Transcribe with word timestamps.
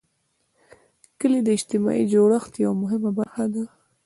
کلي 1.19 1.39
د 1.43 1.47
اجتماعي 1.57 2.03
جوړښت 2.13 2.53
یوه 2.63 2.75
مهمه 2.83 3.11
برخه 3.19 3.45
ده. 3.53 3.63